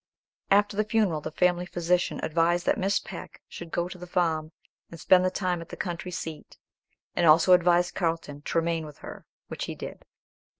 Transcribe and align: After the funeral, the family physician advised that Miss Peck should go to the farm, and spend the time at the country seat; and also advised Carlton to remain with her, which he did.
After 0.49 0.75
the 0.75 0.83
funeral, 0.83 1.21
the 1.21 1.29
family 1.31 1.67
physician 1.67 2.19
advised 2.23 2.65
that 2.65 2.79
Miss 2.79 2.97
Peck 2.97 3.39
should 3.47 3.69
go 3.69 3.87
to 3.87 3.99
the 3.99 4.07
farm, 4.07 4.51
and 4.89 4.99
spend 4.99 5.23
the 5.23 5.29
time 5.29 5.61
at 5.61 5.69
the 5.69 5.77
country 5.77 6.09
seat; 6.09 6.57
and 7.15 7.27
also 7.27 7.53
advised 7.53 7.93
Carlton 7.93 8.41
to 8.41 8.57
remain 8.57 8.83
with 8.87 8.97
her, 9.05 9.27
which 9.47 9.65
he 9.65 9.75
did. 9.75 10.03